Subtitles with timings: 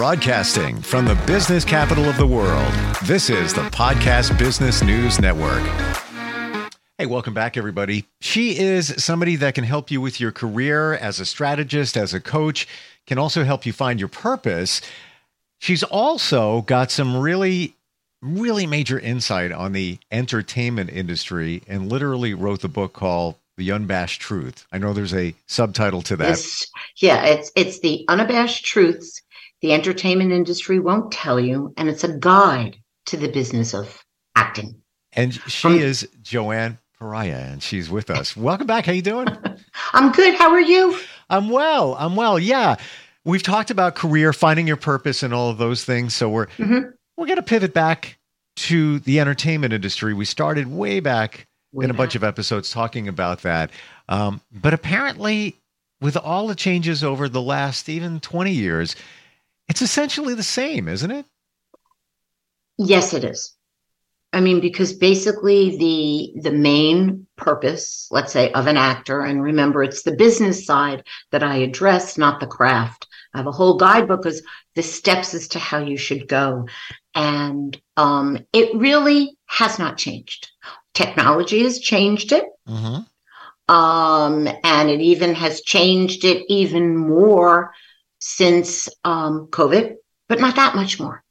[0.00, 2.72] Broadcasting from the business capital of the world,
[3.04, 5.60] this is the Podcast Business News Network.
[6.96, 8.06] Hey, welcome back, everybody.
[8.22, 12.20] She is somebody that can help you with your career as a strategist, as a
[12.20, 12.66] coach,
[13.06, 14.80] can also help you find your purpose.
[15.58, 17.74] She's also got some really,
[18.22, 24.22] really major insight on the entertainment industry and literally wrote the book called The Unabashed
[24.22, 24.66] Truth.
[24.72, 26.30] I know there's a subtitle to that.
[26.30, 29.20] It's, yeah, it's it's the unabashed truths
[29.62, 34.02] the entertainment industry won't tell you, and it's a guide to the business of
[34.36, 34.80] acting.
[35.12, 38.36] And she From, is Joann Perahia, and she's with us.
[38.36, 38.86] Welcome back.
[38.86, 39.28] How you doing?
[39.92, 40.34] I'm good.
[40.34, 40.98] How are you?
[41.28, 41.94] I'm well.
[41.98, 42.38] I'm well.
[42.38, 42.76] Yeah.
[43.24, 46.14] We've talked about career, finding your purpose, and all of those things.
[46.14, 46.90] So we're mm-hmm.
[47.16, 48.18] we're going to pivot back
[48.56, 50.14] to the entertainment industry.
[50.14, 51.98] We started way back way in a back.
[51.98, 53.70] bunch of episodes talking about that,
[54.08, 55.56] um, but apparently,
[56.00, 58.96] with all the changes over the last even 20 years,
[59.70, 61.24] it's essentially the same, isn't it?
[62.76, 63.56] Yes, it is.
[64.32, 69.82] I mean, because basically the the main purpose, let's say, of an actor, and remember,
[69.82, 73.06] it's the business side that I address, not the craft.
[73.32, 74.42] I have a whole guidebook as
[74.74, 76.66] the steps as to how you should go,
[77.14, 80.50] and um, it really has not changed.
[80.94, 83.72] Technology has changed it, mm-hmm.
[83.72, 87.72] um, and it even has changed it even more
[88.20, 89.96] since um, COVID,
[90.28, 91.24] but not that much more.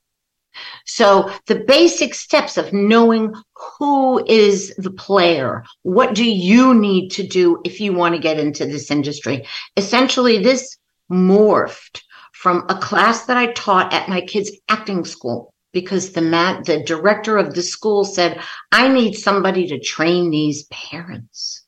[0.86, 3.34] So the basic steps of knowing
[3.78, 8.40] who is the player, what do you need to do if you want to get
[8.40, 9.46] into this industry?
[9.78, 10.78] Essentially, this
[11.10, 12.02] morphed
[12.34, 16.84] from a class that I taught at my kids' acting school because the mat, the
[16.84, 21.64] director of the school said, I need somebody to train these parents.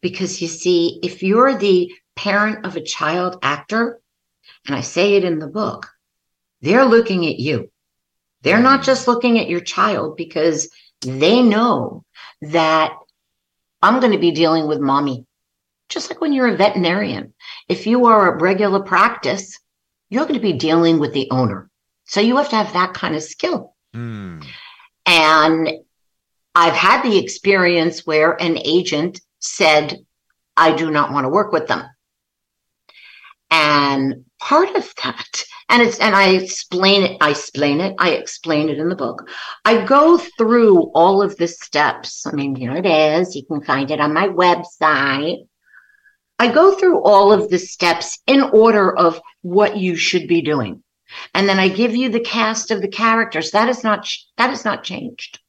[0.00, 4.00] Because you see, if you're the parent of a child actor,
[4.68, 5.88] and I say it in the book,
[6.60, 7.70] they're looking at you.
[8.42, 10.68] They're not just looking at your child because
[11.00, 12.04] they know
[12.42, 12.92] that
[13.82, 15.26] I'm going to be dealing with mommy.
[15.88, 17.32] Just like when you're a veterinarian,
[17.66, 19.58] if you are a regular practice,
[20.10, 21.70] you're going to be dealing with the owner.
[22.04, 23.74] So you have to have that kind of skill.
[23.94, 24.44] Mm.
[25.06, 25.70] And
[26.54, 29.98] I've had the experience where an agent said,
[30.56, 31.84] I do not want to work with them.
[33.50, 38.68] And part of that, and it's and I explain it, I explain it, I explain
[38.68, 39.28] it in the book.
[39.64, 42.26] I go through all of the steps.
[42.26, 43.34] I mean, here it is.
[43.34, 45.46] You can find it on my website.
[46.38, 50.82] I go through all of the steps in order of what you should be doing.
[51.34, 53.50] And then I give you the cast of the characters.
[53.50, 55.40] That is not that is not changed.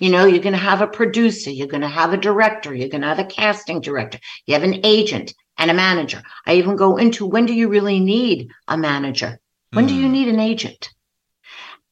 [0.00, 2.88] You know, you're going to have a producer, you're going to have a director, you're
[2.88, 6.22] going to have a casting director, you have an agent, and a manager.
[6.46, 9.38] I even go into when do you really need a manager?
[9.72, 9.88] When mm.
[9.88, 10.12] do you hmm.
[10.12, 10.90] need an agent?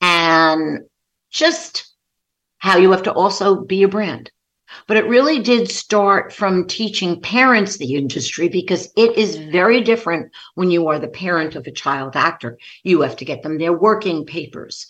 [0.00, 0.80] And
[1.30, 1.92] just
[2.58, 4.30] how you have to also be a brand.
[4.86, 10.32] But it really did start from teaching parents the industry because it is very different
[10.54, 12.58] when you are the parent of a child actor.
[12.82, 14.86] You have to get them their working papers.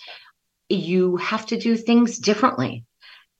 [0.69, 2.85] You have to do things differently.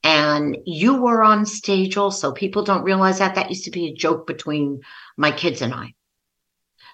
[0.03, 2.33] And you were on stage also.
[2.33, 3.35] People don't realize that.
[3.35, 4.81] That used to be a joke between
[5.15, 5.93] my kids and I.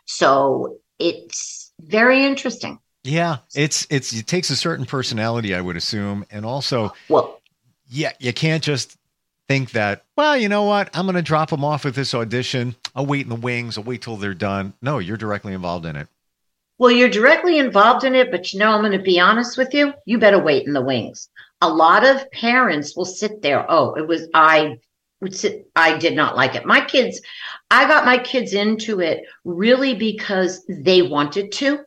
[0.05, 2.79] So it's very interesting.
[3.03, 7.39] Yeah, it's it's it takes a certain personality, I would assume, and also well,
[7.89, 8.97] yeah, you can't just
[9.47, 10.03] think that.
[10.15, 10.89] Well, you know what?
[10.93, 12.75] I'm going to drop them off at this audition.
[12.95, 13.77] I'll wait in the wings.
[13.77, 14.73] I'll wait till they're done.
[14.81, 16.07] No, you're directly involved in it.
[16.77, 19.73] Well, you're directly involved in it, but you know, I'm going to be honest with
[19.73, 19.93] you.
[20.05, 21.29] You better wait in the wings.
[21.61, 23.69] A lot of parents will sit there.
[23.69, 24.77] Oh, it was I
[25.21, 25.69] would sit.
[25.75, 26.65] I did not like it.
[26.65, 27.21] My kids,
[27.69, 31.79] I got my kids into it really because they wanted to.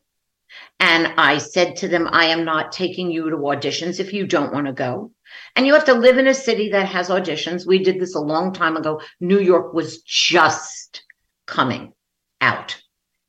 [0.81, 4.53] And I said to them, I am not taking you to auditions if you don't
[4.53, 5.13] want to go.
[5.57, 7.67] And you have to live in a city that has auditions.
[7.67, 9.01] We did this a long time ago.
[9.21, 11.05] New York was just
[11.47, 11.93] coming
[12.41, 12.82] out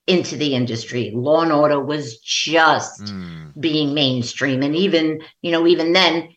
[0.08, 1.12] into the industry.
[1.14, 3.60] Law and Order was just mm.
[3.60, 4.62] being mainstream.
[4.62, 6.30] And even, you know, even then,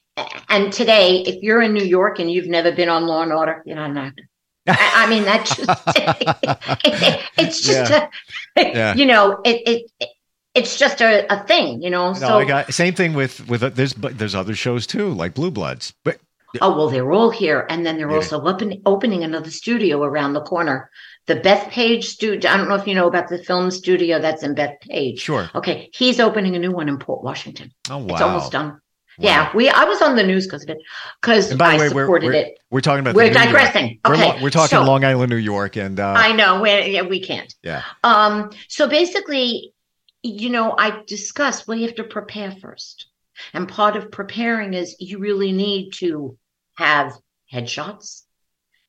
[0.48, 3.62] and today, if you're in New York and you've never been on Law and Order,
[3.66, 4.28] you're not an actor.
[4.68, 5.68] I, mean, that's just,
[7.38, 8.08] it's just, yeah.
[8.56, 8.94] A, yeah.
[8.94, 10.10] you know, it, it,
[10.54, 12.12] it's just a, a thing, you know.
[12.12, 15.34] No, so I got same thing with with there's but there's other shows too, like
[15.34, 15.92] Blue Bloods.
[16.02, 16.18] But
[16.60, 18.16] oh well, they're all here, and then they're yeah.
[18.16, 20.90] also open, opening another studio around the corner.
[21.26, 22.50] The Bethpage studio.
[22.50, 25.18] I don't know if you know about the film studio that's in Bethpage.
[25.18, 25.50] Sure.
[25.54, 27.72] Okay, he's opening a new one in Port Washington.
[27.90, 28.80] Oh wow, it's almost done.
[29.18, 29.68] Yeah, we.
[29.68, 30.78] I was on the news because of it.
[31.20, 32.58] Because I way, supported we're, it.
[32.70, 33.14] We're talking about.
[33.14, 33.98] We're digressing.
[34.06, 36.60] Okay, we're, we're talking so, Long Island, New York, and uh, I know.
[36.60, 37.52] we yeah, we can't.
[37.62, 37.82] Yeah.
[38.04, 38.50] Um.
[38.68, 39.72] So basically,
[40.22, 43.06] you know, I discussed, well, you have to prepare first.
[43.52, 46.36] And part of preparing is you really need to
[46.76, 47.12] have
[47.52, 48.22] headshots.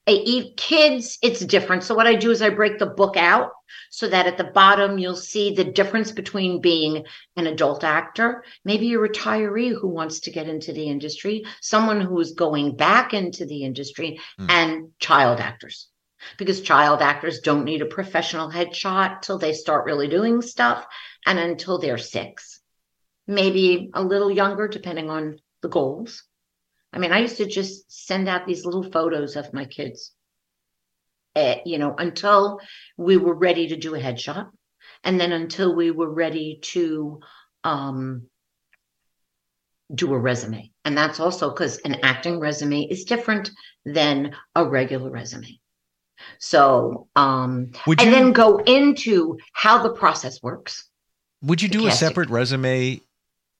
[0.07, 1.83] Kids, it's different.
[1.83, 3.51] So, what I do is I break the book out
[3.89, 7.05] so that at the bottom you'll see the difference between being
[7.35, 12.19] an adult actor, maybe a retiree who wants to get into the industry, someone who
[12.19, 14.49] is going back into the industry, mm.
[14.49, 15.89] and child actors.
[16.37, 20.85] Because child actors don't need a professional headshot till they start really doing stuff
[21.25, 22.59] and until they're six,
[23.27, 26.23] maybe a little younger, depending on the goals.
[26.93, 30.13] I mean, I used to just send out these little photos of my kids,
[31.35, 32.59] uh, you know, until
[32.97, 34.49] we were ready to do a headshot.
[35.03, 37.19] And then until we were ready to
[37.63, 38.23] um,
[39.93, 40.71] do a resume.
[40.85, 43.51] And that's also because an acting resume is different
[43.85, 45.59] than a regular resume.
[46.39, 50.89] So, um, Would you, and then go into how the process works.
[51.43, 53.01] Would you do a separate resume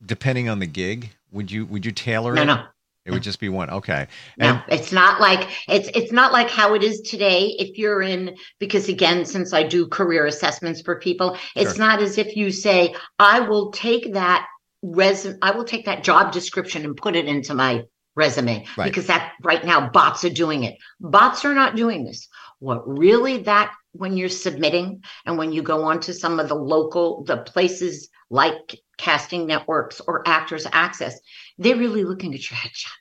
[0.03, 1.12] depending on the gig?
[1.31, 2.35] Would you would you tailor it?
[2.35, 2.45] no, it?
[2.45, 2.63] No,
[3.07, 3.69] it would just be one.
[3.69, 4.07] Okay.
[4.38, 7.56] And no, it's not like it's it's not like how it is today.
[7.57, 11.86] If you're in because again, since I do career assessments for people, it's sure.
[11.86, 14.45] not as if you say, I will take that
[14.83, 17.83] resume, I will take that job description and put it into my
[18.15, 18.65] resume.
[18.77, 18.86] Right.
[18.86, 20.75] Because that right now bots are doing it.
[21.00, 22.27] Bots are not doing this.
[22.60, 26.56] What really that when you're submitting and when you go on to some of the
[26.56, 31.19] local the places like casting networks or actors access
[31.57, 32.91] they're really looking at your headshot.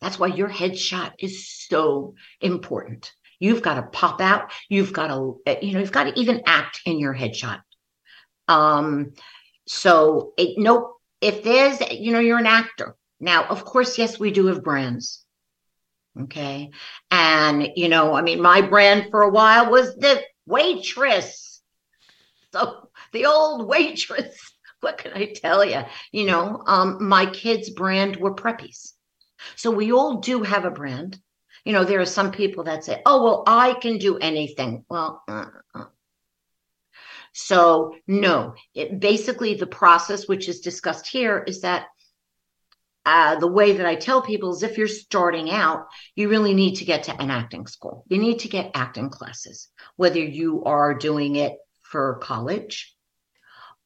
[0.00, 3.12] That's why your headshot is so important.
[3.38, 4.52] You've got to pop out.
[4.68, 7.60] You've got to you know you've got to even act in your headshot.
[8.48, 9.12] Um
[9.66, 10.96] so it nope.
[11.20, 12.96] If there's you know you're an actor.
[13.20, 15.24] Now of course yes we do have brands.
[16.20, 16.70] Okay.
[17.10, 21.62] And, you know, I mean, my brand for a while was the waitress.
[22.52, 24.36] So the old waitress,
[24.82, 25.82] what can I tell you?
[26.10, 28.92] You know, um, my kids' brand were preppies.
[29.56, 31.18] So we all do have a brand.
[31.64, 34.84] You know, there are some people that say, oh, well, I can do anything.
[34.88, 35.84] Well, uh, uh.
[37.32, 41.86] so no, it, basically the process, which is discussed here, is that
[43.06, 45.86] uh, the way that I tell people is if you're starting out,
[46.16, 48.04] you really need to get to an acting school.
[48.08, 52.96] You need to get acting classes, whether you are doing it for college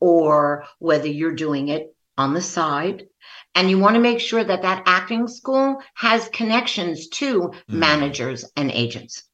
[0.00, 3.06] or whether you're doing it on the side.
[3.54, 7.52] And you want to make sure that that acting school has connections to mm.
[7.68, 9.24] managers and agents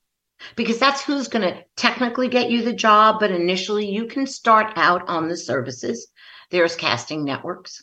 [0.56, 3.16] because that's who's going to technically get you the job.
[3.20, 6.08] But initially, you can start out on the services.
[6.50, 7.82] There's casting networks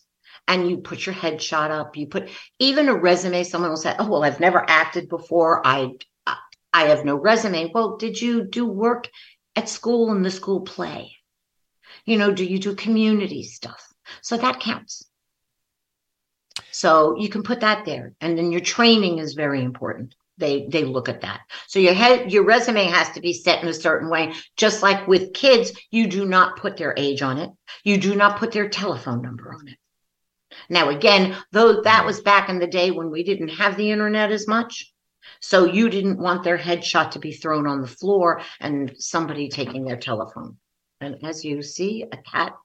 [0.50, 2.28] and you put your headshot up you put
[2.58, 5.92] even a resume someone will say oh well i've never acted before i
[6.74, 9.08] i have no resume well did you do work
[9.56, 11.16] at school in the school play
[12.06, 13.86] you know do you do community stuff?
[14.22, 15.06] So that counts.
[16.72, 20.16] So you can put that there and then your training is very important.
[20.38, 21.42] They they look at that.
[21.68, 24.34] So your head your resume has to be set in a certain way.
[24.56, 27.52] Just like with kids you do not put their age on it.
[27.84, 29.78] You do not put their telephone number on it.
[30.70, 34.32] Now, again, though that was back in the day when we didn't have the internet
[34.32, 34.92] as much.
[35.42, 39.86] So you didn't want their headshot to be thrown on the floor and somebody taking
[39.86, 40.58] their telephone.
[41.02, 42.58] And as you see, a cat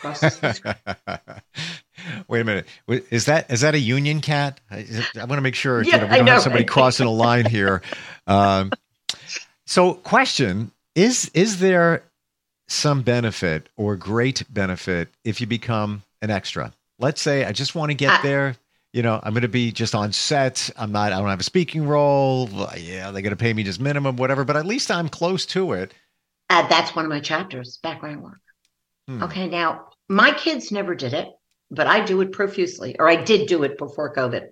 [0.00, 0.74] crosses the screen.
[2.28, 2.66] Wait a minute.
[3.10, 4.60] Is that is that a union cat?
[4.70, 6.68] I, I want to make sure yeah, you know, we don't know, have somebody right?
[6.68, 7.82] crossing a line here.
[8.28, 8.72] Um,
[9.66, 12.02] so, question is: Is there
[12.66, 16.72] some benefit or great benefit if you become an extra?
[16.98, 18.56] let's say I just want to get uh, there.
[18.92, 20.70] You know, I'm going to be just on set.
[20.76, 22.48] I'm not, I don't have a speaking role.
[22.76, 25.72] Yeah, they're going to pay me just minimum, whatever, but at least I'm close to
[25.72, 25.92] it.
[26.48, 28.40] Uh, that's one of my chapters, background work.
[29.08, 29.22] Hmm.
[29.24, 29.48] Okay.
[29.48, 31.28] Now, my kids never did it,
[31.70, 34.48] but I do it profusely, or I did do it before COVID.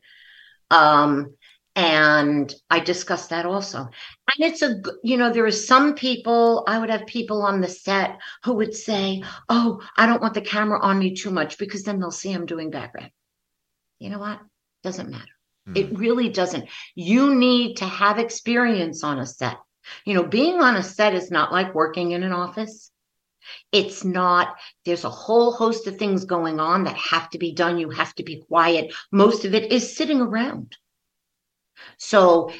[0.70, 1.34] Um,
[1.76, 3.78] and I discussed that also.
[3.80, 3.90] And
[4.38, 8.18] it's a, you know, there are some people, I would have people on the set
[8.44, 11.98] who would say, Oh, I don't want the camera on me too much because then
[11.98, 13.10] they'll see I'm doing background.
[13.98, 14.40] You know what?
[14.84, 15.24] Doesn't matter.
[15.68, 15.76] Mm-hmm.
[15.76, 16.68] It really doesn't.
[16.94, 19.56] You need to have experience on a set.
[20.04, 22.90] You know, being on a set is not like working in an office.
[23.72, 27.78] It's not, there's a whole host of things going on that have to be done.
[27.78, 28.94] You have to be quiet.
[29.12, 30.76] Most of it is sitting around
[31.98, 32.52] so,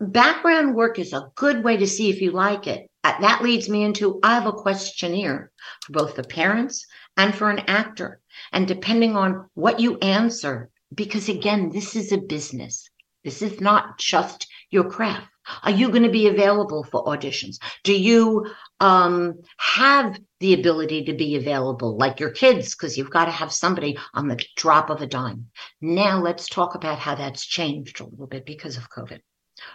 [0.00, 2.90] background work is a good way to see if you like it.
[3.04, 5.52] Uh, that leads me into I have a questionnaire
[5.84, 8.20] for both the parents and for an actor.
[8.52, 12.88] And depending on what you answer, because again, this is a business,
[13.24, 15.28] this is not just your craft.
[15.62, 17.58] Are you going to be available for auditions?
[17.84, 18.46] Do you
[18.80, 22.74] um, have the ability to be available like your kids?
[22.74, 25.46] Because you've got to have somebody on the drop of a dime.
[25.80, 29.20] Now, let's talk about how that's changed a little bit because of COVID.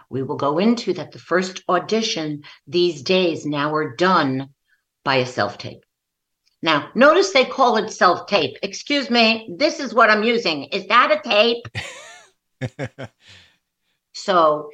[0.10, 4.50] We will go into that the first audition these days now are done
[5.04, 5.84] by a self tape.
[6.62, 8.58] Now, notice they call it self tape.
[8.62, 10.66] Excuse me, this is what I'm using.
[10.66, 11.66] Is that a tape?
[14.13, 14.70] so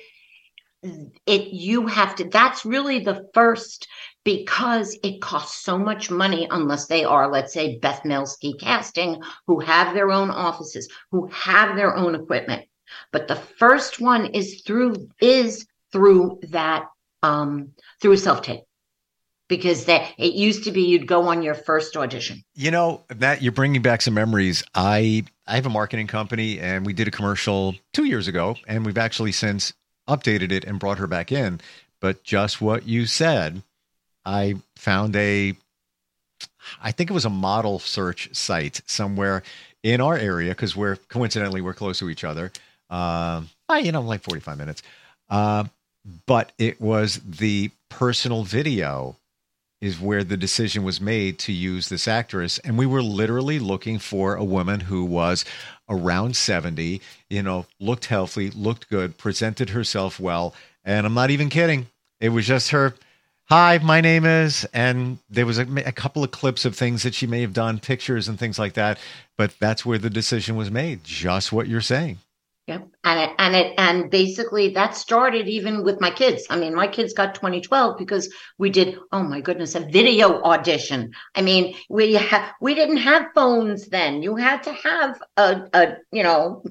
[0.83, 3.87] it you have to that's really the first
[4.23, 9.59] because it costs so much money unless they are let's say beth Melsky casting who
[9.59, 12.67] have their own offices who have their own equipment.
[13.11, 16.85] But the first one is through is through that
[17.23, 18.61] um through a self-tape.
[19.49, 22.43] Because that it used to be you'd go on your first audition.
[22.53, 24.63] You know that you're bringing back some memories.
[24.75, 28.85] I i have a marketing company and we did a commercial two years ago and
[28.85, 29.73] we've actually since
[30.07, 31.59] updated it and brought her back in.
[31.99, 33.61] But just what you said,
[34.25, 35.55] I found a,
[36.81, 39.43] I think it was a model search site somewhere
[39.83, 42.51] in our area because we're coincidentally we're close to each other.
[42.89, 44.83] Um, I, you know, like 45 minutes.
[45.29, 45.65] Uh,
[46.25, 49.15] but it was the personal video
[49.81, 52.57] is where the decision was made to use this actress.
[52.59, 55.45] And we were literally looking for a woman who was
[55.89, 60.53] around 70, you know, looked healthy, looked good, presented herself well.
[60.83, 61.87] And I'm not even kidding.
[62.19, 62.95] It was just her,
[63.45, 67.13] hi, my name is, and there was a, a couple of clips of things that
[67.13, 68.97] she may have done, pictures and things like that.
[69.37, 72.17] But that's where the decision was made, just what you're saying.
[72.67, 72.89] Yep.
[73.05, 76.45] And it, and it, and basically that started even with my kids.
[76.49, 81.13] I mean, my kids got 2012 because we did, oh my goodness, a video audition.
[81.33, 84.21] I mean, we ha- we didn't have phones then.
[84.21, 86.61] You had to have a, a, you know,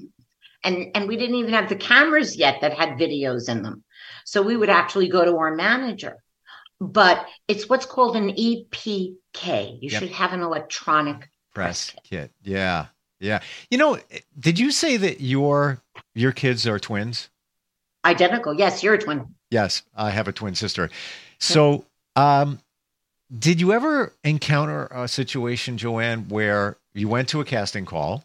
[0.62, 3.82] and, and we didn't even have the cameras yet that had videos in them.
[4.26, 6.22] So we would actually go to our manager,
[6.78, 9.78] but it's what's called an EPK.
[9.80, 10.02] You yep.
[10.02, 12.02] should have an electronic press, press kit.
[12.04, 12.32] kit.
[12.42, 12.86] Yeah.
[13.18, 13.40] Yeah.
[13.70, 13.98] You know,
[14.38, 15.82] did you say that your
[16.16, 17.28] your kids are twins?
[18.04, 18.54] Identical.
[18.54, 19.34] Yes, you're a twin.
[19.50, 20.90] Yes, I have a twin sister.
[21.38, 21.84] So,
[22.16, 22.60] um
[23.36, 28.24] did you ever encounter a situation, Joann, where you went to a casting call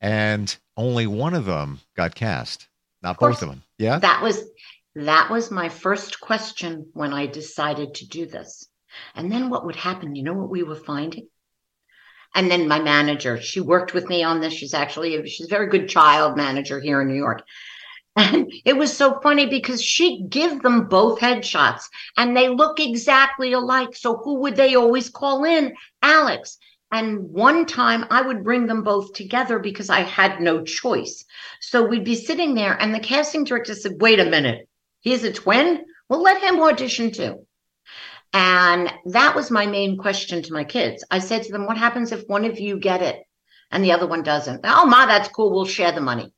[0.00, 2.68] and only one of them got cast,
[3.02, 3.64] not of both of them?
[3.78, 3.98] Yeah.
[3.98, 4.44] That was
[4.94, 8.68] that was my first question when I decided to do this.
[9.16, 10.14] And then what would happen?
[10.14, 11.26] You know what we were finding?
[12.34, 15.68] And then my manager she worked with me on this she's actually she's a very
[15.68, 17.42] good child manager here in new york
[18.16, 23.52] and it was so funny because she'd give them both headshots and they look exactly
[23.52, 26.58] alike so who would they always call in alex
[26.94, 31.24] and one time I would bring them both together because I had no choice.
[31.60, 34.68] So we'd be sitting there, and the casting director said, Wait a minute,
[35.00, 35.84] he's a twin?
[36.08, 37.46] Well, let him audition too.
[38.34, 41.04] And that was my main question to my kids.
[41.08, 43.22] I said to them, What happens if one of you get it
[43.70, 44.60] and the other one doesn't?
[44.64, 45.52] Oh, Ma, that's cool.
[45.52, 46.34] We'll share the money.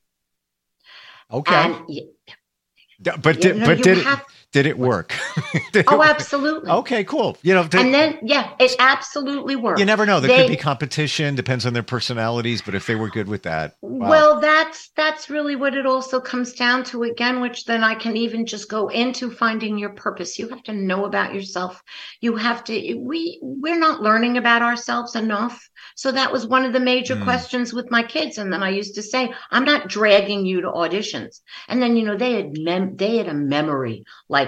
[1.33, 1.55] Okay.
[1.55, 4.27] And, but did, know, but did have, it,
[4.57, 5.15] did it work?
[5.73, 6.71] did oh, it absolutely.
[6.71, 7.37] Okay, cool.
[7.43, 9.79] You know, and then yeah, it absolutely worked.
[9.79, 10.19] You never know.
[10.19, 13.43] There they, could be competition, depends on their personalities, but if they were good with
[13.43, 13.77] that.
[13.83, 14.09] Wow.
[14.09, 18.17] Well, that's that's really what it also comes down to again, which then I can
[18.17, 20.39] even just go into finding your purpose.
[20.39, 21.83] You have to know about yourself.
[22.23, 25.69] You have to we we're not learning about ourselves enough.
[25.97, 27.25] So that was one of the major mm.
[27.25, 28.39] questions with my kids.
[28.39, 31.41] And then I used to say, I'm not dragging you to auditions.
[31.69, 34.46] And then, you know, they had mem- they had a memory like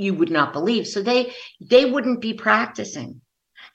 [0.00, 0.86] you would not believe.
[0.86, 3.20] So they they wouldn't be practicing.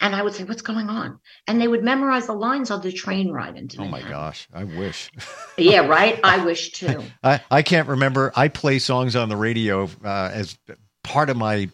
[0.02, 2.92] And I would say, "What's going on?" And they would memorize the lines on the
[2.92, 3.82] train ride into.
[3.82, 5.12] Oh my gosh, I wish.
[5.58, 6.20] yeah, right.
[6.24, 7.04] I wish too.
[7.24, 8.34] I I can't remember.
[8.36, 10.58] I play songs on the radio uh, as
[11.04, 11.70] part of my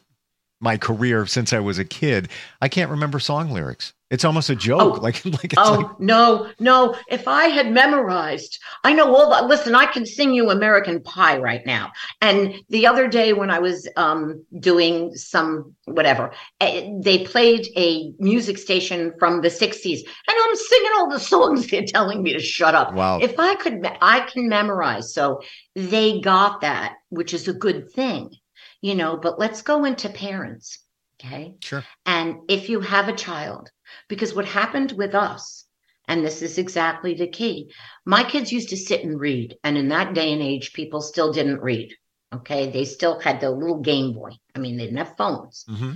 [0.62, 2.30] my career since I was a kid.
[2.62, 3.94] I can't remember song lyrics.
[4.12, 4.98] It's almost a joke.
[4.98, 6.00] Oh, like, like oh like...
[6.00, 6.96] no, no.
[7.10, 9.48] If I had memorized, I know all that.
[9.48, 11.94] Listen, I can sing you American Pie right now.
[12.20, 18.12] And the other day when I was um, doing some whatever, uh, they played a
[18.20, 21.68] music station from the '60s, and I'm singing all the songs.
[21.72, 22.94] They're telling me to shut up.
[22.94, 23.20] Wow.
[23.20, 25.14] If I could, I can memorize.
[25.14, 25.42] So
[25.74, 28.36] they got that, which is a good thing,
[28.82, 29.18] you know.
[29.18, 30.80] But let's go into parents.
[31.20, 31.56] Okay.
[31.62, 31.84] Sure.
[32.06, 33.70] And if you have a child
[34.08, 35.66] because what happened with us,
[36.08, 37.72] and this is exactly the key,
[38.06, 39.56] my kids used to sit and read.
[39.64, 41.94] And in that day and age, people still didn't read.
[42.34, 42.72] Okay.
[42.72, 44.32] They still had the little Game Boy.
[44.56, 45.66] I mean, they didn't have phones.
[45.70, 45.92] Mm-hmm.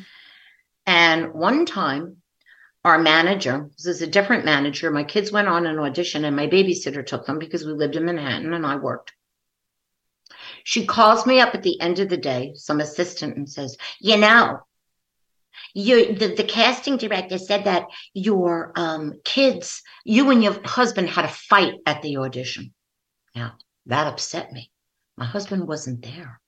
[0.86, 2.18] And one time,
[2.84, 6.46] our manager, this is a different manager, my kids went on an audition and my
[6.46, 9.12] babysitter took them because we lived in Manhattan and I worked.
[10.66, 14.18] She calls me up at the end of the day, some assistant, and says, You
[14.18, 14.62] know,
[15.76, 21.26] you the, the casting director said that your um, kids, you and your husband had
[21.26, 22.74] a fight at the audition.
[23.36, 23.54] Now,
[23.86, 24.72] that upset me.
[25.16, 26.42] My husband wasn't there.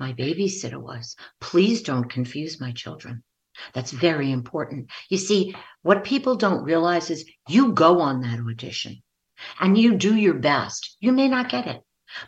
[0.00, 1.14] My babysitter was.
[1.38, 3.22] Please don't confuse my children.
[3.74, 4.90] That's very important.
[5.10, 9.02] You see, what people don't realize is you go on that audition
[9.60, 10.96] and you do your best.
[10.98, 11.82] You may not get it.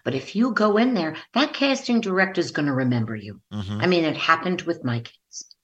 [0.04, 3.40] But if you go in there, that casting director is going to remember you.
[3.52, 3.80] Mm-hmm.
[3.80, 5.54] I mean, it happened with my kids.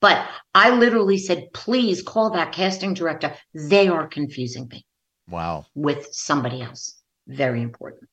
[0.00, 3.34] But I literally said, please call that casting director.
[3.52, 4.84] They are confusing me.
[5.28, 5.66] Wow.
[5.74, 7.00] With somebody else.
[7.26, 8.08] Very important.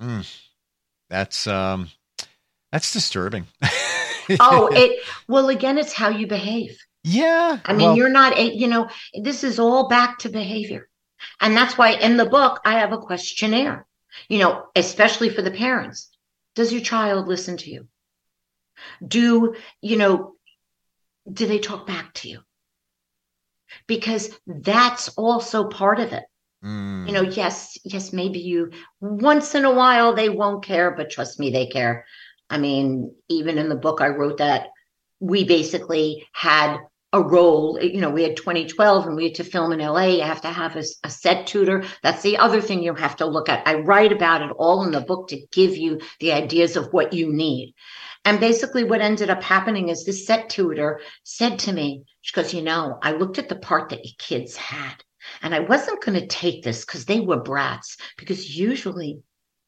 [0.00, 0.42] Mm.
[1.10, 1.90] That's um
[2.70, 3.46] that's disturbing.
[4.40, 6.78] oh, it well again it's how you behave.
[7.04, 7.58] Yeah.
[7.64, 8.88] I mean, well, you're not a, you know,
[9.22, 10.88] this is all back to behavior.
[11.40, 13.86] And that's why in the book I have a questionnaire.
[14.28, 16.08] You know, especially for the parents.
[16.54, 17.88] Does your child listen to you?
[19.06, 20.34] Do, you know,
[21.30, 22.40] do they talk back to you?
[23.86, 26.24] Because that's also part of it.
[26.64, 27.06] Mm.
[27.06, 31.40] You know, yes, yes, maybe you once in a while they won't care, but trust
[31.40, 32.04] me, they care.
[32.50, 34.68] I mean, even in the book, I wrote that
[35.20, 36.78] we basically had
[37.12, 37.78] a role.
[37.80, 40.06] You know, we had 2012 and we had to film in LA.
[40.06, 41.84] You have to have a, a, set tutor.
[42.02, 43.66] That's the other thing you have to look at.
[43.66, 47.12] I write about it all in the book to give you the ideas of what
[47.12, 47.74] you need.
[48.24, 52.54] And basically, what ended up happening is this set tutor said to me, she goes,
[52.54, 55.02] You know, I looked at the part that your kids had,
[55.42, 59.20] and I wasn't going to take this because they were brats, because usually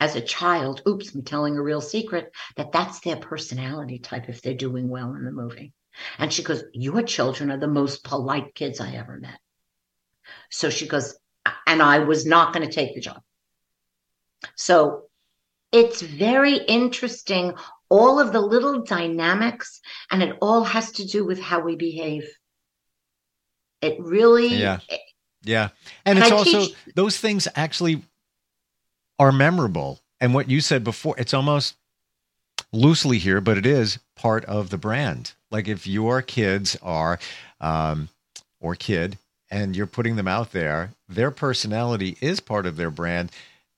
[0.05, 4.43] as a child, oops, I'm telling a real secret, that that's their personality type if
[4.43, 5.73] they're doing well in the movie.
[6.19, 9.39] And she goes, Your children are the most polite kids I ever met.
[10.51, 11.17] So she goes,
[11.67, 13.23] and I was not going to take the job.
[14.57, 15.05] So
[15.73, 17.55] it's very interesting
[17.89, 19.81] all of the little dynamics,
[20.11, 22.29] and it all has to do with how we behave.
[23.81, 24.81] It really, yeah,
[25.43, 25.69] yeah,
[26.05, 28.03] and, and it's I also teach- those things actually
[29.19, 30.01] are memorable.
[30.21, 31.75] And what you said before, it's almost
[32.73, 35.33] loosely here, but it is part of the brand.
[35.51, 37.19] Like if your kids are,
[37.61, 38.09] um,
[38.61, 39.19] or kid,
[39.51, 43.31] and you're putting them out there, their personality is part of their brand.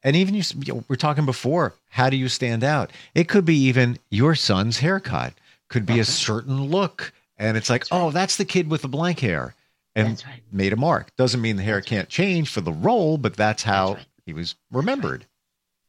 [0.03, 2.92] And even you, you know, we're talking before, how do you stand out?
[3.14, 5.35] It could be even your son's haircut,
[5.68, 7.12] could be a certain look.
[7.37, 8.01] And it's like, that's right.
[8.01, 9.55] oh, that's the kid with the blank hair
[9.94, 10.42] and right.
[10.53, 11.14] made a mark.
[11.16, 12.09] Doesn't mean the hair that's can't right.
[12.09, 15.27] change for the role, but that's how he was remembered.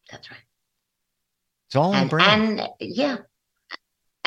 [0.09, 0.39] That's right.
[1.67, 2.59] It's all and, brand.
[2.59, 3.17] And yeah,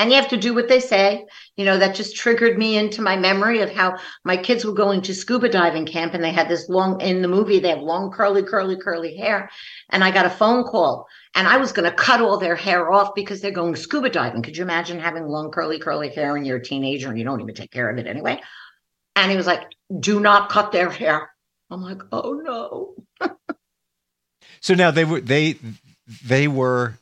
[0.01, 1.27] and you have to do what they say.
[1.57, 5.03] You know, that just triggered me into my memory of how my kids were going
[5.03, 8.11] to scuba diving camp and they had this long, in the movie, they have long,
[8.11, 9.51] curly, curly, curly hair.
[9.91, 12.91] And I got a phone call and I was going to cut all their hair
[12.91, 14.41] off because they're going scuba diving.
[14.41, 17.43] Could you imagine having long, curly, curly hair and you're a teenager and you don't
[17.43, 18.41] even take care of it anyway?
[19.17, 19.65] And he was like,
[19.99, 21.31] do not cut their hair.
[21.71, 22.95] I'm like, oh no.
[24.61, 25.57] so now they were, they,
[26.25, 26.95] they were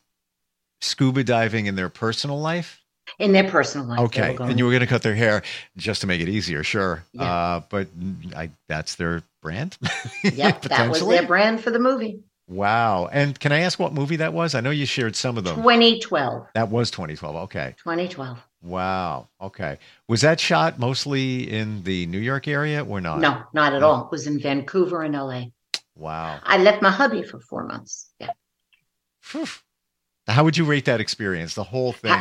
[0.81, 2.79] scuba diving in their personal life?
[3.17, 3.99] in their personal life.
[3.99, 5.41] Okay, and you were going to cut their hair
[5.77, 7.03] just to make it easier, sure.
[7.13, 7.23] Yeah.
[7.23, 7.87] Uh, but
[8.35, 9.77] I, that's their brand.
[10.23, 12.21] yeah, that was their brand for the movie.
[12.47, 13.07] Wow.
[13.11, 14.55] And can I ask what movie that was?
[14.55, 15.55] I know you shared some of them.
[15.55, 16.47] 2012.
[16.55, 17.35] That was 2012.
[17.35, 17.75] Okay.
[17.77, 18.39] 2012.
[18.63, 19.27] Wow.
[19.39, 19.77] Okay.
[20.07, 23.19] Was that shot mostly in the New York area or not?
[23.19, 23.87] No, not at no.
[23.87, 24.05] all.
[24.05, 25.43] It was in Vancouver and LA.
[25.99, 26.39] Wow.
[26.43, 28.09] I left my hubby for four months.
[28.19, 28.31] Yeah.
[29.31, 29.45] Whew.
[30.27, 32.15] How would you rate that experience, the whole thing?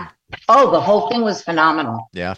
[0.49, 2.09] Oh, the whole thing was phenomenal.
[2.13, 2.35] Yeah.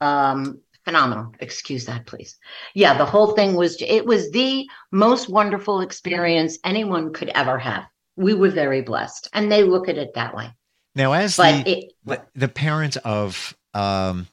[0.00, 1.34] Um, phenomenal.
[1.40, 2.38] Excuse that, please.
[2.74, 7.84] Yeah, the whole thing was it was the most wonderful experience anyone could ever have.
[8.16, 10.50] We were very blessed, and they look at it that way.
[10.94, 14.28] Now, as the, it, the, the parent of um,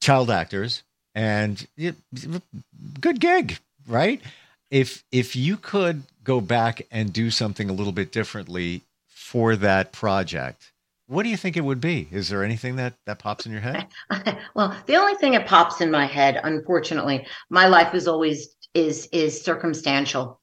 [0.00, 0.82] child actors,
[1.14, 1.96] and it,
[3.00, 4.20] good gig, right?
[4.72, 9.92] If if you could go back and do something a little bit differently for that
[9.92, 10.72] project,
[11.06, 12.08] what do you think it would be?
[12.10, 13.86] Is there anything that that pops in your head?
[14.54, 19.10] well, the only thing that pops in my head, unfortunately, my life is always is
[19.12, 20.40] is circumstantial.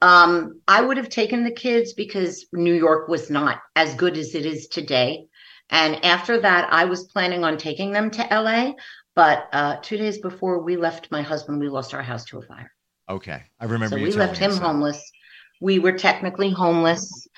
[0.00, 4.36] Um, I would have taken the kids because New York was not as good as
[4.36, 5.26] it is today.
[5.70, 8.74] And after that, I was planning on taking them to LA.
[9.16, 12.42] But uh, two days before we left my husband, we lost our house to a
[12.42, 12.70] fire.
[13.12, 13.42] Okay.
[13.60, 15.12] I remember so we left him homeless.
[15.60, 17.28] We were technically homeless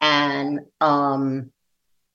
[0.00, 1.50] and um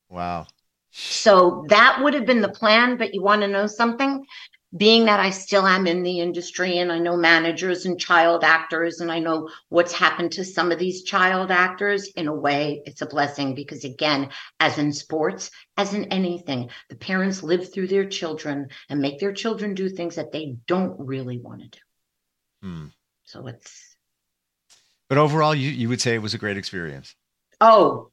[0.10, 0.46] wow
[0.92, 4.24] so that would have been the plan but you want to know something
[4.78, 9.02] being that I still am in the industry and I know managers and child actors
[9.02, 13.02] and I know what's happened to some of these child actors, in a way, it's
[13.02, 14.30] a blessing because, again,
[14.62, 19.34] as in sports, as in anything, the parents live through their children and make their
[19.34, 21.80] children do things that they don't really want to do.
[22.62, 22.86] Hmm.
[23.32, 23.96] So it's.
[25.08, 27.16] But overall, you, you would say it was a great experience.
[27.62, 28.12] Oh,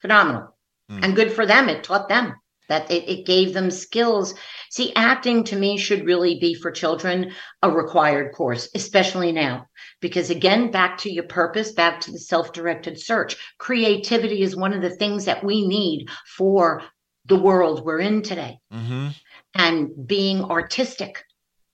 [0.00, 0.56] phenomenal.
[0.88, 1.04] Hmm.
[1.04, 1.68] And good for them.
[1.68, 2.34] It taught them
[2.68, 4.34] that it, it, gave them skills.
[4.70, 9.66] See, acting to me should really be for children a required course, especially now.
[10.00, 14.72] Because again, back to your purpose, back to the self directed search, creativity is one
[14.72, 16.82] of the things that we need for
[17.26, 18.58] the world we're in today.
[18.72, 19.08] Mm-hmm.
[19.54, 21.22] And being artistic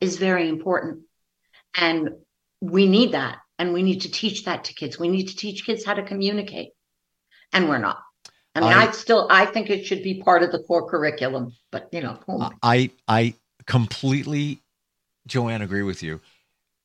[0.01, 1.05] is very important.
[1.75, 2.11] And
[2.61, 3.39] we need that.
[3.59, 4.99] And we need to teach that to kids.
[4.99, 6.71] We need to teach kids how to communicate.
[7.53, 7.99] And we're not.
[8.55, 11.53] I mean, I, I, still I think it should be part of the core curriculum,
[11.71, 12.19] but you know,
[12.63, 13.35] I I
[13.67, 14.61] completely,
[15.29, 16.21] Joann, agree with you.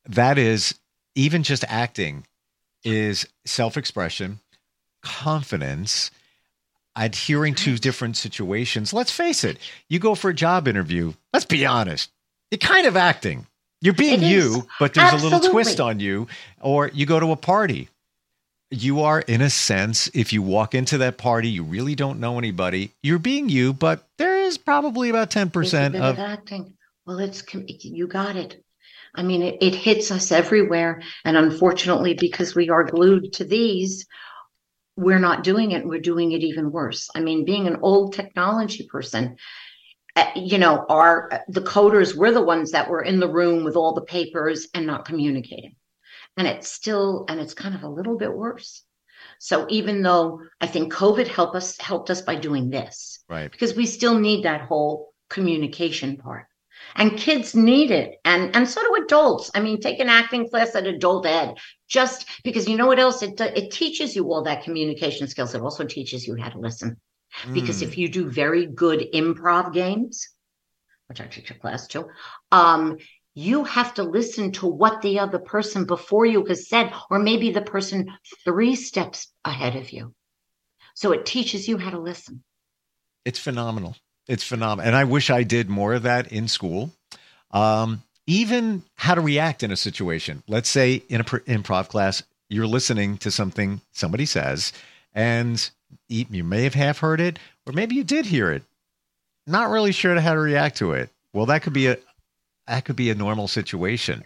[0.06, 0.80] That is
[1.16, 2.28] even just acting
[2.84, 4.40] is self-expression,
[5.02, 6.12] confidence,
[6.96, 8.94] adhering to different situations.
[8.94, 9.58] Let's face it,
[9.90, 11.14] you go for a job interview.
[11.32, 12.12] Let's be honest,
[12.52, 13.48] you're kind of acting.
[13.84, 15.28] You're being you, but there's Absolutely.
[15.28, 16.28] a little twist on you.
[16.62, 17.90] Or you go to a party.
[18.72, 22.40] You are in a sense if you walk into that party you really don't know
[22.40, 22.92] anybody.
[23.04, 26.74] You're being you but there is probably about 10% of, of acting.
[27.06, 28.64] Well it's you got it.
[29.14, 34.08] I mean it, it hits us everywhere and unfortunately because we are glued to these
[34.96, 35.86] we're not doing it.
[35.86, 37.10] We're doing it even worse.
[37.16, 39.36] I mean being an old technology person
[40.16, 43.64] Uh, you know our uh, the coders were the ones that were in the room
[43.64, 45.76] with all the papers and not communicating.
[46.38, 48.84] And it's still and it's kind of a little bit worse.
[49.40, 53.52] So even though i think covid helped us helped us by doing this right.
[53.52, 56.46] because we still need that whole communication part.
[56.96, 58.20] And kids need it.
[58.24, 59.50] And and so do adults.
[59.56, 63.24] I mean take an acting class at adult ed just because you know what else?
[63.24, 65.56] It it teaches you all that communication skills.
[65.56, 66.98] It also teaches you how to listen
[67.44, 67.54] mm.
[67.54, 70.30] because if you do very good improv games
[71.08, 72.08] which i teach a class too
[72.52, 72.98] um
[73.36, 77.52] you have to listen to what the other person before you has said, or maybe
[77.52, 78.12] the person
[78.44, 80.14] three steps ahead of you.
[80.96, 82.44] So it teaches you how to listen.
[83.26, 83.96] It's phenomenal.
[84.28, 84.88] It's phenomenal.
[84.88, 86.92] And I wish I did more of that in school.
[87.52, 90.44] Um, even how to react in a situation.
[90.48, 94.74] Let's say in an improv class, you're listening to something somebody says,
[95.14, 95.70] and
[96.08, 98.64] you may have half heard it, or maybe you did hear it.
[99.46, 101.10] Not really sure how to react to it.
[101.34, 101.98] Well, that could be a,
[102.68, 104.24] that could be a normal situation.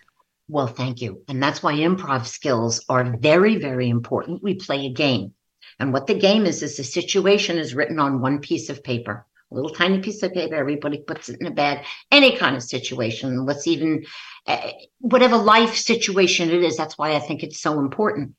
[0.49, 1.23] Well, thank you.
[1.27, 4.43] And that's why improv skills are very, very important.
[4.43, 5.33] We play a game.
[5.79, 9.25] And what the game is, is the situation is written on one piece of paper,
[9.51, 10.55] a little tiny piece of paper.
[10.55, 13.45] Everybody puts it in a bag, any kind of situation.
[13.45, 14.05] Let's even,
[14.47, 16.77] uh, whatever life situation it is.
[16.77, 18.35] That's why I think it's so important.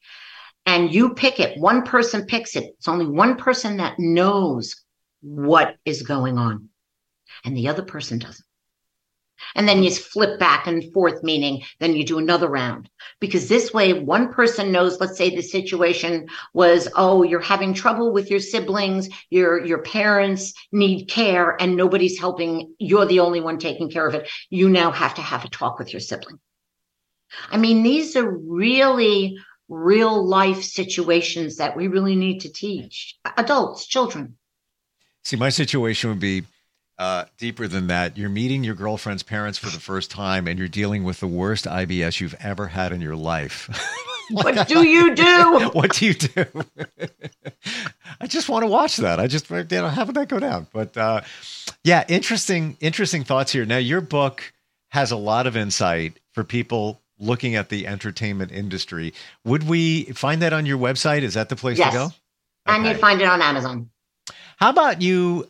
[0.66, 1.59] And you pick it.
[1.59, 2.75] One person picks it.
[2.77, 4.85] It's only one person that knows
[5.21, 6.68] what is going on,
[7.44, 8.44] and the other person doesn't.
[9.55, 12.90] And then you flip back and forth, meaning then you do another round.
[13.21, 18.12] Because this way, one person knows, let's say the situation was, oh, you're having trouble
[18.12, 22.75] with your siblings, your, your parents need care, and nobody's helping.
[22.79, 24.29] You're the only one taking care of it.
[24.51, 26.40] You now have to have a talk with your sibling.
[27.51, 33.87] I mean, these are really real life situations that we really need to teach adults,
[33.87, 34.37] children.
[35.24, 36.44] See, my situation would be
[36.98, 38.16] uh, deeper than that.
[38.16, 41.66] You're meeting your girlfriend's parents for the first time, and you're dealing with the worst
[41.66, 43.68] IBS you've ever had in your life.
[44.31, 45.70] what do you do?
[45.72, 46.44] what do you do?
[48.20, 49.20] I just want to watch that.
[49.20, 50.66] I just you know how would that go down?
[50.72, 51.20] But uh,
[51.85, 53.64] yeah, interesting, interesting thoughts here.
[53.64, 54.52] Now, your book
[54.88, 59.12] has a lot of insight for people looking at the entertainment industry.
[59.44, 61.22] Would we find that on your website?
[61.22, 61.92] Is that the place yes.
[61.92, 62.04] to go?
[62.04, 62.14] Okay.
[62.66, 63.90] And you'd find it on Amazon.
[64.59, 65.48] How about you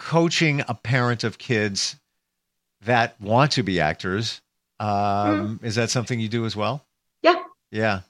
[0.00, 1.96] coaching a parent of kids
[2.82, 4.40] that want to be actors.
[4.80, 5.64] Um, mm.
[5.64, 6.84] Is that something you do as well?
[7.22, 7.36] Yeah.
[7.70, 8.00] Yeah.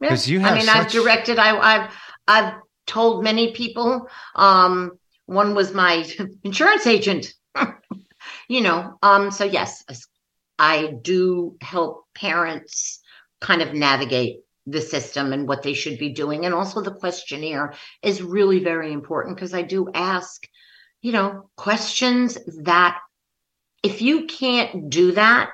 [0.00, 0.32] Because yeah.
[0.32, 0.52] you have.
[0.52, 0.76] I mean, such...
[0.76, 1.38] I've directed.
[1.38, 1.90] I, have
[2.26, 2.54] I've
[2.86, 4.08] told many people.
[4.34, 6.06] Um, one was my
[6.44, 7.34] insurance agent.
[8.48, 8.98] you know.
[9.02, 9.30] Um.
[9.30, 9.84] So yes,
[10.58, 13.00] I do help parents
[13.40, 17.74] kind of navigate the system and what they should be doing, and also the questionnaire
[18.02, 20.46] is really very important because I do ask
[21.04, 22.98] you know, questions that
[23.82, 25.50] if you can't do that,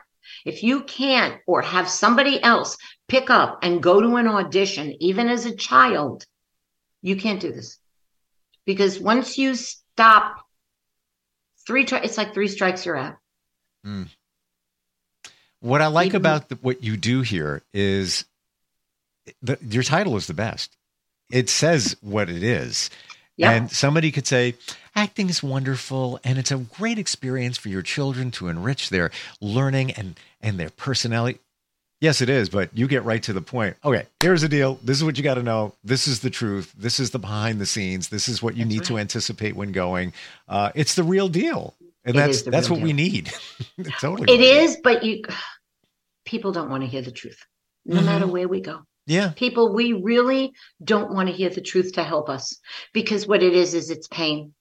[0.46, 2.76] if you can't or have somebody else
[3.08, 6.24] pick up and go to an audition, even as a child,
[7.02, 7.78] you can't do this.
[8.64, 10.36] Because once you stop
[11.66, 11.84] three.
[11.84, 13.16] It's like three strikes, you're out.
[13.84, 14.08] Mm.
[15.60, 18.24] What I like about the, what you do here is
[19.42, 20.76] the, your title is the best.
[21.30, 22.90] It says what it is.
[23.36, 23.52] Yeah.
[23.52, 24.54] And somebody could say,
[24.94, 29.92] acting is wonderful and it's a great experience for your children to enrich their learning
[29.92, 31.38] and, and their personality.
[32.00, 33.76] Yes, it is, but you get right to the point.
[33.84, 34.78] Okay, here's the deal.
[34.82, 35.74] This is what you got to know.
[35.84, 36.72] This is the truth.
[36.76, 38.08] This is the behind the scenes.
[38.08, 38.86] This is what you that's need right.
[38.88, 40.14] to anticipate when going.
[40.48, 41.74] Uh, it's the real deal,
[42.10, 42.84] and it that's that's what deal.
[42.84, 43.32] we need.
[44.00, 44.78] totally, it is.
[44.82, 45.22] But you,
[46.24, 47.44] people don't want to hear the truth,
[47.84, 48.06] no mm-hmm.
[48.06, 48.80] matter where we go.
[49.06, 52.58] Yeah, people, we really don't want to hear the truth to help us
[52.92, 54.54] because what it is is it's pain,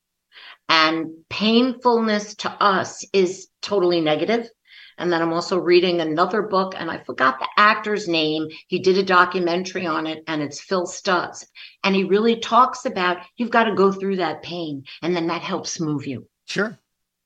[0.68, 4.30] and painfulness to us is totally negative.
[4.30, 4.52] negative
[5.00, 8.50] and then I'm also reading another book, and I forgot the actor's name.
[8.68, 11.46] He did a documentary on it, and it's Phil Stutz.
[11.86, 15.42] And he really talks about you've got to go through that pain, and then that
[15.42, 16.28] helps move you.
[16.48, 16.78] Sure.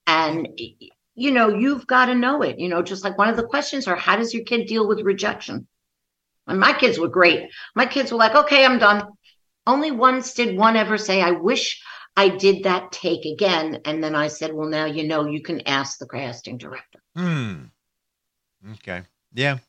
[0.07, 0.47] And
[1.15, 2.59] you know, you've got to know it.
[2.59, 5.01] You know, just like one of the questions are, how does your kid deal with
[5.01, 5.67] rejection?
[6.47, 7.49] And my kids were great.
[7.75, 9.07] My kids were like, okay, I'm done.
[9.65, 11.81] Only once did one ever say, I wish
[12.17, 13.79] I did that take again.
[13.85, 16.99] And then I said, well, now you know you can ask the casting director.
[17.15, 17.65] Hmm.
[18.73, 19.03] Okay.
[19.33, 19.59] Yeah.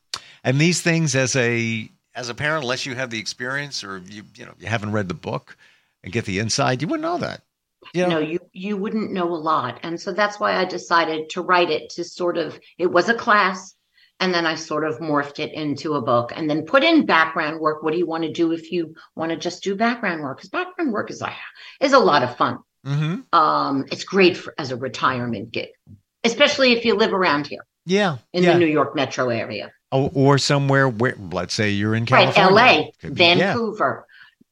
[0.43, 4.23] And these things as a as a parent, unless you have the experience or you
[4.35, 5.57] you know you haven't read the book
[6.03, 7.41] and get the inside, you wouldn't know that.
[7.93, 8.09] You know?
[8.09, 9.79] No, you you wouldn't know a lot.
[9.83, 13.13] And so that's why I decided to write it to sort of it was a
[13.13, 13.75] class
[14.19, 17.59] and then I sort of morphed it into a book and then put in background
[17.59, 17.83] work.
[17.83, 20.37] What do you want to do if you want to just do background work?
[20.37, 21.33] Because background work is a,
[21.81, 22.59] is a lot of fun.
[22.85, 23.37] Mm-hmm.
[23.37, 25.69] Um, it's great for, as a retirement gig
[26.25, 27.65] especially if you live around here.
[27.85, 28.17] Yeah.
[28.33, 28.53] In yeah.
[28.53, 29.71] the New York metro area.
[29.91, 32.53] Oh, or somewhere where, let's say you're in California.
[32.53, 34.05] Right, LA, Vancouver,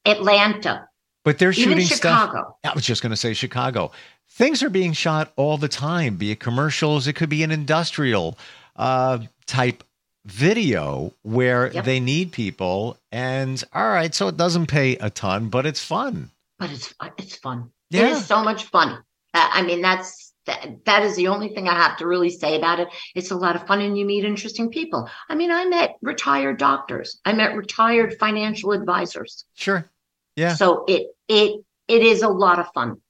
[0.06, 0.12] yeah.
[0.14, 0.88] Atlanta.
[1.24, 2.32] But they're shooting Chicago.
[2.32, 2.56] stuff.
[2.64, 3.92] I was just going to say Chicago.
[4.30, 8.38] Things are being shot all the time, be it commercials, it could be an industrial
[8.76, 9.84] uh, type
[10.26, 11.86] video where yep.
[11.86, 12.98] they need people.
[13.12, 16.32] And all right, so it doesn't pay a ton, but it's fun.
[16.60, 17.72] But it's it's fun.
[17.90, 18.08] Yeah.
[18.08, 19.04] It is so much fun.
[19.34, 22.80] I mean, that's that, that is the only thing I have to really say about
[22.80, 22.88] it.
[23.16, 25.10] It's a lot of fun and you meet interesting people.
[25.30, 27.20] I mean, I met retired doctors.
[27.26, 29.46] I met retired financial advisors.
[29.54, 29.90] Sure.
[30.36, 30.56] Yeah.
[30.56, 33.02] So it it it is a lot of fun.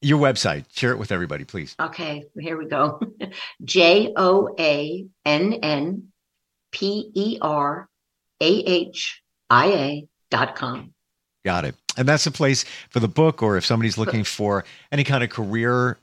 [0.00, 1.74] Your website, share it with everybody, please.
[1.80, 3.00] Okay, here we go.
[3.64, 6.08] J O A N N
[6.72, 7.88] P E R
[8.40, 10.92] A H I A dot com.
[11.44, 11.74] Got it.
[11.96, 15.30] And that's a place for the book, or if somebody's looking for any kind of
[15.30, 15.98] career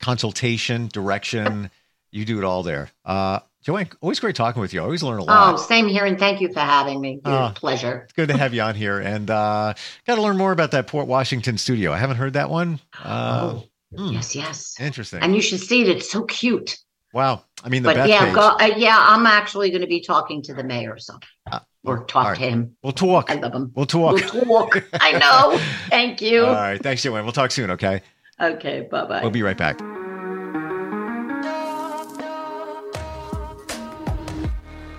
[0.00, 1.70] consultation, direction,
[2.10, 2.90] you do it all there.
[3.04, 4.80] Uh, Joann, always great talking with you.
[4.80, 5.54] I always learn a lot.
[5.54, 6.04] Oh, same here.
[6.04, 7.20] And thank you for having me.
[7.24, 8.02] Uh, pleasure.
[8.04, 9.00] It's good to have you on here.
[9.00, 9.72] And uh,
[10.06, 11.90] got to learn more about that Port Washington studio.
[11.90, 12.78] I haven't heard that one.
[13.02, 14.12] Uh, oh, hmm.
[14.12, 14.78] yes, yes.
[14.78, 15.20] Interesting.
[15.22, 15.88] And you should see it.
[15.88, 16.78] It's so cute.
[17.14, 17.44] Wow.
[17.62, 20.42] I mean, the but Beth yeah, go, uh, yeah, I'm actually going to be talking
[20.42, 20.98] to the mayor.
[20.98, 21.18] So
[21.50, 22.36] uh, or talk right.
[22.36, 22.76] to him.
[22.82, 23.30] We'll talk.
[23.30, 23.72] I love him.
[23.74, 24.20] We'll talk.
[24.34, 24.84] We'll talk.
[24.94, 25.58] I know.
[25.88, 26.44] Thank you.
[26.44, 26.82] All right.
[26.82, 27.22] Thanks, Joann.
[27.22, 27.70] We'll talk soon.
[27.70, 28.02] Okay.
[28.40, 28.88] Okay.
[28.90, 29.22] Bye bye.
[29.22, 29.80] We'll be right back.